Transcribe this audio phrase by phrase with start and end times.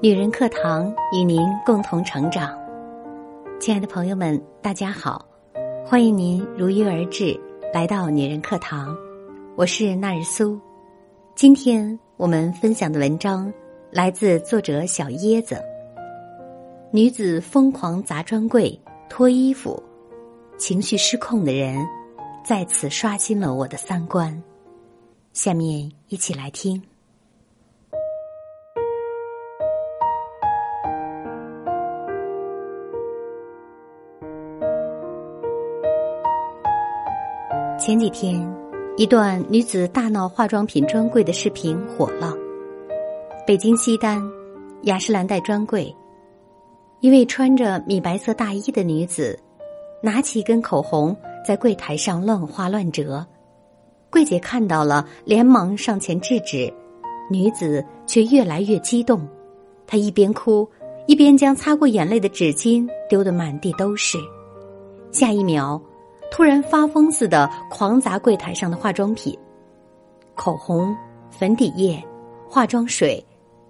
[0.00, 2.56] 女人课堂与您共同成长，
[3.58, 5.26] 亲爱的朋友们，大家好，
[5.84, 7.36] 欢迎您如约而至
[7.74, 8.96] 来到女人课堂，
[9.56, 10.56] 我是纳日苏。
[11.34, 13.52] 今天我们分享的文章
[13.90, 15.60] 来自作者小椰子。
[16.92, 18.80] 女子疯狂砸专柜、
[19.10, 19.82] 脱衣服，
[20.56, 21.76] 情绪失控的人，
[22.44, 24.40] 再次刷新了我的三观。
[25.32, 26.80] 下面一起来听。
[37.88, 38.46] 前几天，
[38.98, 42.34] 一段女子大闹化妆品专柜的视频火了。
[43.46, 44.22] 北京西单
[44.82, 45.96] 雅诗兰黛专柜，
[47.00, 49.38] 一位穿着米白色大衣的女子，
[50.02, 53.26] 拿起一根口红在柜台上乱画乱折。
[54.10, 56.70] 柜姐看到了，连忙上前制止，
[57.30, 59.26] 女子却越来越激动，
[59.86, 60.68] 她一边哭，
[61.06, 64.18] 一边将擦过眼泪的纸巾丢得满地都是。
[65.10, 65.80] 下一秒。
[66.30, 69.36] 突然发疯似的狂砸柜台上的化妆品，
[70.34, 70.94] 口红、
[71.30, 72.02] 粉底液、
[72.48, 73.24] 化妆水，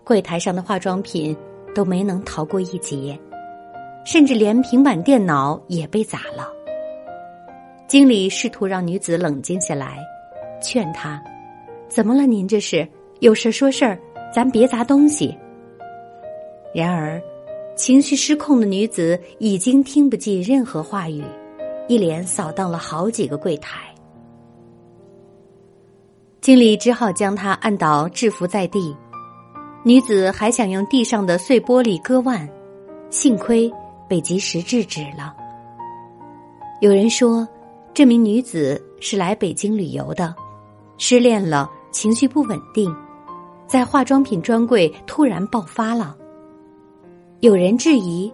[0.04, 1.36] 柜台上的化妆品
[1.74, 3.18] 都没能逃过一劫，
[4.04, 6.52] 甚至连平板电脑也被砸了。
[7.86, 9.98] 经理试图让女子冷静下来，
[10.60, 11.22] 劝她
[11.88, 12.26] ：“怎么了？
[12.26, 12.86] 您这是
[13.20, 13.98] 有事说事儿，
[14.34, 15.34] 咱别砸东西。”
[16.74, 17.18] 然而，
[17.74, 21.24] 情绪失控的女子已经听不进任何话语。
[21.88, 23.80] 一连扫荡了好几个柜台，
[26.42, 28.94] 经理只好将她按倒，制服在地。
[29.84, 32.46] 女子还想用地上的碎玻璃割腕，
[33.08, 33.72] 幸亏
[34.06, 35.34] 被及时制止了。
[36.82, 37.48] 有人说，
[37.94, 40.34] 这名女子是来北京旅游的，
[40.98, 42.94] 失恋了，情绪不稳定，
[43.66, 46.14] 在化妆品专柜突然爆发了。
[47.40, 48.30] 有人质疑，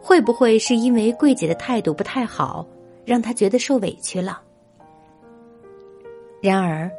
[0.00, 2.64] 会不会是因为柜姐的态度不太好？
[3.04, 4.40] 让他觉得受委屈了。
[6.40, 6.90] 然而，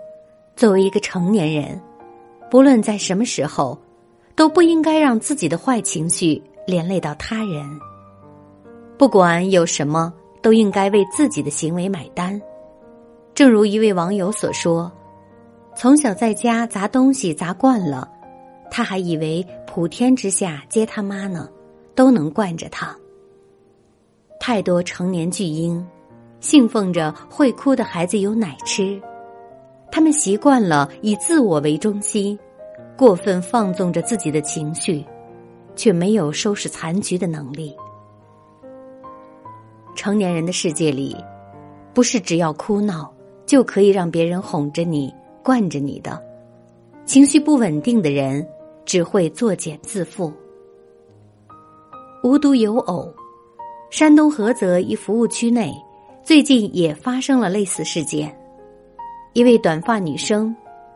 [0.56, 1.82] 作为一个成年人，
[2.50, 3.78] 不论在什么时候，
[4.36, 7.64] 都不应该让自己的坏情绪连累到他人。
[8.98, 12.42] 不管有什么，都应该为自己的行为买单。
[13.34, 14.92] 正如一位网友所说
[15.76, 18.10] ：“从小在家砸东西砸惯了，
[18.70, 21.50] 他还以为普天之下皆他妈呢，
[21.96, 22.96] 都能惯着他。”
[24.40, 25.86] 太多成年巨婴，
[26.44, 29.02] 信奉着会哭的孩子有奶吃，
[29.90, 32.38] 他们习惯了以自我为中心，
[32.98, 35.06] 过分放纵着自己的情绪，
[35.74, 37.74] 却没有收拾残局的能力。
[39.96, 41.16] 成年人的世界里，
[41.94, 43.10] 不是只要哭闹
[43.46, 46.22] 就可以让别人哄着你、惯着你的，
[47.06, 48.46] 情绪不稳定的人
[48.84, 50.30] 只会作茧自缚。
[52.22, 53.10] 无独有偶。
[53.90, 55.72] 山东菏泽一服务区内，
[56.24, 58.34] 最近也发生了类似事件。
[59.34, 60.56] 一位短发女生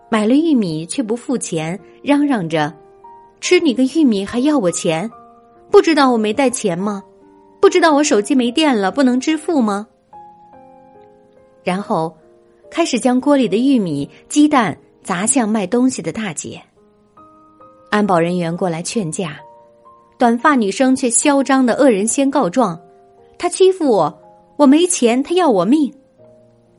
[0.09, 2.73] 买了玉米却不付钱，嚷嚷着
[3.41, 5.09] ：“吃你个玉米还要我钱？
[5.69, 7.03] 不知道我没带钱吗？
[7.59, 9.85] 不知道我手机没电了不能支付吗？”
[11.61, 12.15] 然后
[12.71, 16.61] 开始将锅里的玉米、鸡蛋砸向卖东西的大姐。
[17.89, 19.37] 安保人员过来劝架，
[20.17, 22.79] 短发女生却嚣张的恶人先告状。
[23.37, 24.21] 他欺负我，
[24.57, 25.93] 我没钱，他要我命。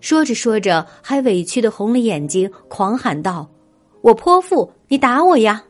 [0.01, 3.49] 说着说着，还委屈的红了眼睛，狂喊道
[4.03, 5.65] ：“我泼妇，你打我呀！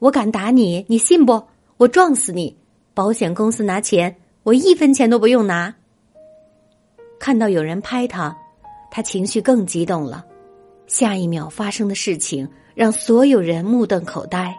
[0.00, 1.42] 我敢打你，你信不？
[1.76, 2.56] 我撞死你！
[2.92, 5.74] 保险公司拿钱，我一分钱都不用拿。”
[7.18, 8.36] 看到有人拍他，
[8.90, 10.24] 他情绪更激动了。
[10.86, 14.56] 下一秒发生的事情让所有人目瞪口呆，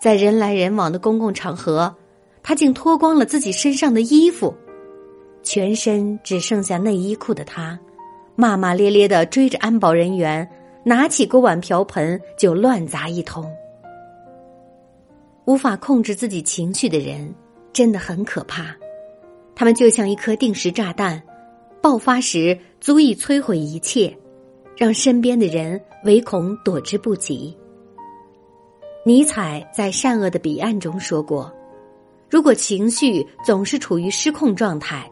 [0.00, 1.94] 在人来人往的公共场合。
[2.42, 4.54] 他竟脱光了自己身上的衣服，
[5.44, 7.78] 全身只剩下内衣裤的他，
[8.34, 10.48] 骂骂咧咧的追着安保人员，
[10.82, 13.44] 拿起锅碗瓢盆就乱砸一通。
[15.44, 17.32] 无法控制自己情绪的人
[17.72, 18.74] 真的很可怕，
[19.54, 21.22] 他们就像一颗定时炸弹，
[21.82, 24.16] 爆发时足以摧毁一切，
[24.76, 27.54] 让身边的人唯恐躲之不及。
[29.04, 31.52] 尼采在《善恶的彼岸》中说过。
[32.30, 35.08] 如果情绪总是处于失控状态，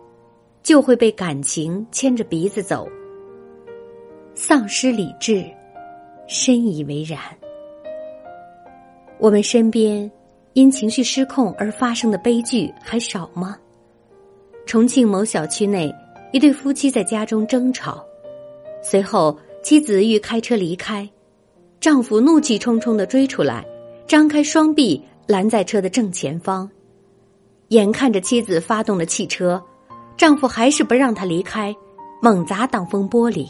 [0.63, 2.89] 就会被感情牵着鼻子走，
[4.35, 5.45] 丧失理智，
[6.29, 7.19] 深以为然。
[9.19, 10.11] 我们身边
[10.53, 13.57] 因情绪失控而发生的悲剧还少吗？
[14.65, 15.93] 重庆某小区内，
[16.33, 18.05] 一对夫妻在家中争吵，
[18.83, 21.09] 随后妻子欲开车离开，
[21.81, 23.67] 丈夫怒气冲冲的追出来，
[24.07, 26.71] 张开双臂拦在车的正前方，
[27.69, 29.61] 眼看着妻子发动了汽车，
[30.17, 31.75] 丈夫还是不让她离开，
[32.21, 33.49] 猛砸挡风玻璃。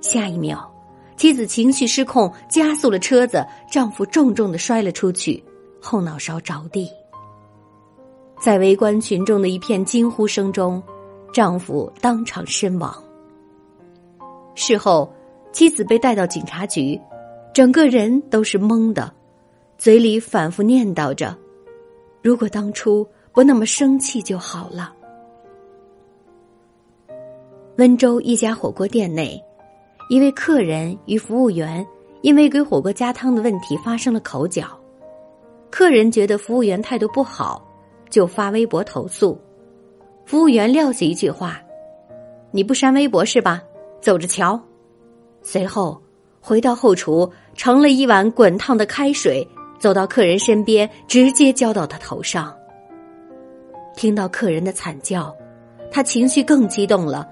[0.00, 0.70] 下一秒，
[1.16, 5.42] 妻子情绪失控，加速了车子，丈夫重重的摔了出去，
[5.80, 6.88] 后脑勺着地。
[8.40, 10.82] 在围观群众的一片惊呼声中，
[11.32, 12.94] 丈夫当场身亡。
[14.54, 15.12] 事后，
[15.52, 17.00] 妻子被带到警察局，
[17.54, 19.12] 整个人都是懵的，
[19.78, 21.36] 嘴里反复念叨着
[22.22, 24.94] ：“如果当初不那么生气就好了。”
[27.80, 29.42] 温州一家火锅店内，
[30.10, 31.86] 一位客人与服务员
[32.20, 34.78] 因为给火锅加汤的问题发生了口角，
[35.70, 37.66] 客人觉得服务员态度不好。
[38.10, 39.40] 就发微博投诉，
[40.26, 41.58] 服务员撂下一句话
[42.50, 43.62] ：“你不删微博是吧？
[44.02, 44.60] 走着瞧。”
[45.40, 45.98] 随后
[46.38, 49.46] 回到后厨，盛了一碗滚烫的开水，
[49.78, 52.54] 走到客人身边，直接浇到他头上。
[53.96, 55.34] 听到客人的惨叫，
[55.90, 57.26] 他情绪更激动了，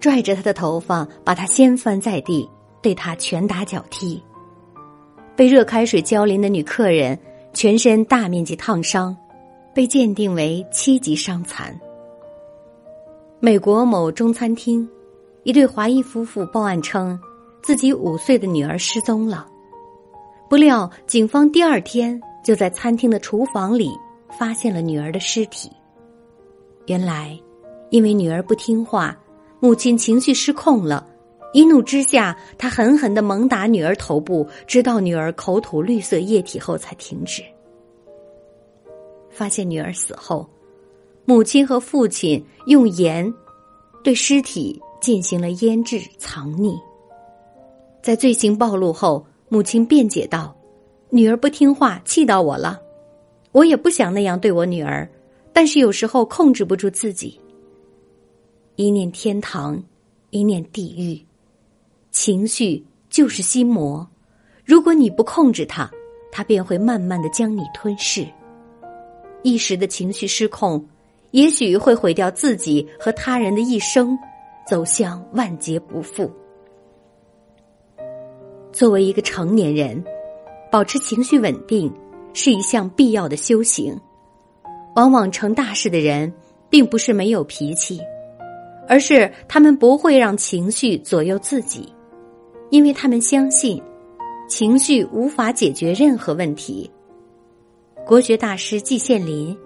[0.00, 2.48] 拽着他的头发，把他掀翻在地，
[2.82, 4.22] 对他拳打脚踢。
[5.34, 7.18] 被热开水浇淋的女客人
[7.52, 9.16] 全身大面积烫伤。
[9.74, 11.78] 被鉴定为七级伤残。
[13.40, 14.88] 美国某中餐厅，
[15.42, 17.20] 一对华裔夫妇报案称，
[17.62, 19.46] 自己五岁的女儿失踪了。
[20.48, 23.90] 不料，警方第二天就在餐厅的厨房里
[24.38, 25.70] 发现了女儿的尸体。
[26.86, 27.38] 原来，
[27.90, 29.14] 因为女儿不听话，
[29.60, 31.06] 母亲情绪失控了，
[31.52, 37.42] 一怒之下，他狠狠的猛打女儿头部，直到女儿口吐绿色液体后才停止。
[39.30, 40.48] 发现女儿死后，
[41.24, 43.32] 母亲和父亲用盐
[44.02, 46.78] 对尸体进行了腌制藏匿。
[48.02, 50.56] 在罪行暴露后，母亲辩解道
[51.10, 52.80] ：“女儿不听话，气到我了。
[53.52, 55.08] 我也不想那样对我女儿，
[55.52, 57.40] 但是有时候控制不住自己。
[58.76, 59.82] 一念天堂，
[60.28, 61.24] 一念地狱，
[62.10, 64.06] 情绪就是心魔。
[64.66, 65.90] 如果你不控制它，
[66.30, 68.26] 它便会慢慢的将你吞噬。”
[69.42, 70.84] 一时的情绪失控，
[71.30, 74.18] 也许会毁掉自己和他人的一生，
[74.68, 76.30] 走向万劫不复。
[78.72, 80.04] 作为一个成年人，
[80.70, 81.90] 保持情绪稳定
[82.34, 83.98] 是一项必要的修行。
[84.96, 86.30] 往往成大事的人，
[86.68, 88.00] 并不是没有脾气，
[88.88, 91.92] 而是他们不会让情绪左右自己，
[92.70, 93.82] 因为他们相信，
[94.48, 96.90] 情绪无法解决任何问题。
[98.06, 99.56] 国学大师季羡林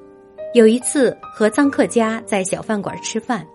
[0.54, 3.46] 有一次和臧克家在小饭馆吃饭，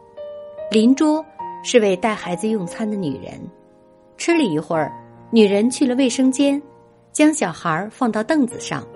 [0.70, 1.26] 邻桌
[1.64, 3.34] 是位带孩子用餐的女人。
[4.18, 4.92] 吃了一会儿，
[5.32, 6.62] 女人去了卫生间，
[7.12, 8.88] 将小孩放到凳子上。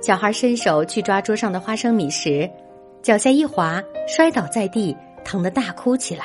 [0.00, 2.48] 小孩伸手去抓桌上的花生米时，
[3.02, 4.96] 脚下一滑，摔倒在地，
[5.28, 6.24] 疼得大哭起来。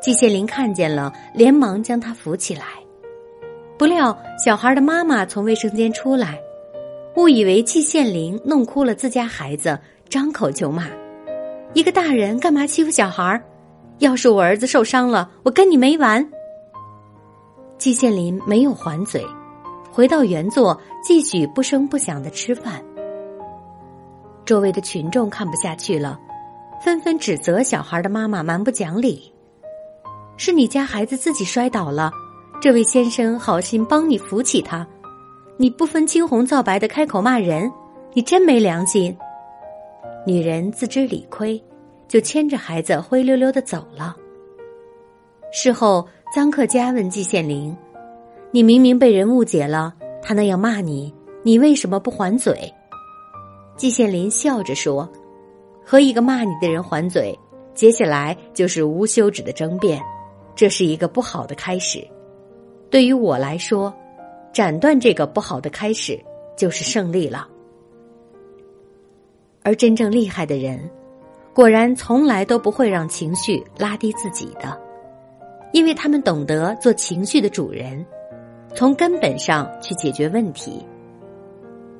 [0.00, 2.64] 季羡林看见了，连忙将他扶起来。
[3.76, 6.40] 不料，小孩的妈妈从卫生间出来。
[7.16, 9.78] 误以为季羡林弄哭了自家孩子，
[10.08, 10.88] 张口就骂
[11.74, 13.38] ：“一个大人干嘛欺负小孩
[13.98, 16.26] 要是我儿子受伤了，我跟你没完。”
[17.76, 19.22] 季羡林没有还嘴，
[19.92, 22.82] 回到原座，继续不声不响的吃饭。
[24.46, 26.18] 周围的群众看不下去了，
[26.82, 29.32] 纷纷指责小孩的妈妈蛮不讲理
[30.36, 32.10] ：“是你家孩子自己摔倒了，
[32.60, 34.86] 这位先生好心帮你扶起他。”
[35.60, 37.68] 你不分青红皂白的开口骂人，
[38.12, 39.16] 你真没良心！
[40.24, 41.60] 女人自知理亏，
[42.06, 44.16] 就牵着孩子灰溜溜的走了。
[45.50, 47.76] 事后，臧克家问季羡林
[48.52, 49.92] ：“你明明被人误解了，
[50.22, 52.72] 他那样骂你，你为什么不还嘴？”
[53.76, 55.10] 季羡林笑着说
[55.88, 57.34] ：“和一个骂你的人还嘴，
[57.72, 59.98] 接下来就是无休止的争辩，
[60.54, 62.06] 这是一个不好的开始。
[62.90, 63.90] 对于我来说。”
[64.50, 66.18] 斩断这个不好的开始，
[66.56, 67.46] 就是胜利了。
[69.62, 70.80] 而真正厉害的人，
[71.54, 74.76] 果然从来都不会让情绪拉低自己的，
[75.72, 78.04] 因为他们懂得做情绪的主人，
[78.74, 80.84] 从根本上去解决问题。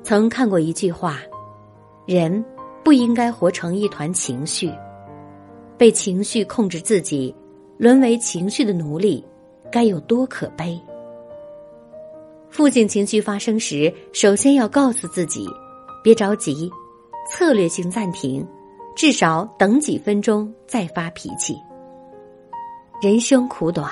[0.03, 1.19] 曾看过一句话：
[2.07, 2.43] 人
[2.89, 4.73] 不应该活成一团情绪，
[5.77, 7.35] 被情绪控制自己，
[7.77, 9.23] 沦为情绪的奴隶，
[9.71, 10.81] 该有多可悲！
[12.49, 15.47] 负性情绪发生时，首先要告诉自己，
[16.03, 16.67] 别着急，
[17.29, 18.43] 策略性暂停，
[18.95, 21.55] 至少等几分钟再发脾气。
[23.03, 23.91] 人生苦短，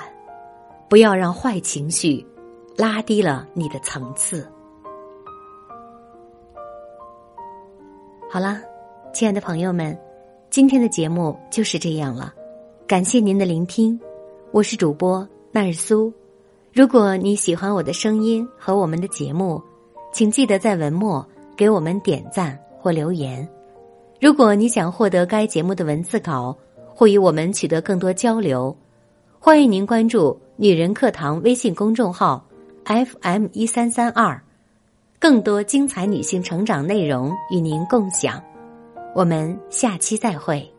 [0.89, 2.25] 不要让坏情绪
[2.75, 4.51] 拉低了你的层次。
[8.27, 8.59] 好啦，
[9.17, 9.97] 亲爱的朋友们，
[10.51, 12.31] 今天的节目就是这样了。
[12.85, 13.99] 感谢您的聆听，
[14.51, 16.13] 我是主播纳日苏。
[16.71, 19.59] 如果你喜欢我的声音和我们的节目，
[20.13, 23.49] 请记得在文末给我们点赞或留言。
[24.21, 26.55] 如果你想获得该节目的文字稿
[26.93, 28.77] 或与我们取得更多交流，
[29.39, 32.45] 欢迎您关注“女人课堂”微信公众号
[32.85, 34.39] FM 一三三二，
[35.17, 38.39] 更多精彩女性成长内容与您共享。
[39.17, 40.76] 我们下期再会。